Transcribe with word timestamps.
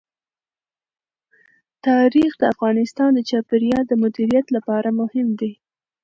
تاریخ 1.87 2.31
د 2.37 2.43
افغانستان 2.53 3.09
د 3.15 3.19
چاپیریال 3.29 3.83
د 3.87 3.93
مدیریت 4.03 4.47
لپاره 4.55 4.89
مهم 4.99 5.27
دي. 5.39 5.51